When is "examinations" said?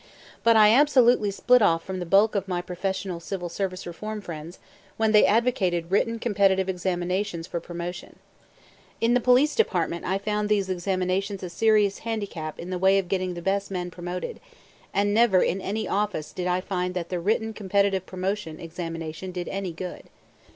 6.67-7.45, 10.71-11.43